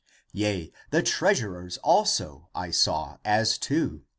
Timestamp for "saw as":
2.71-3.59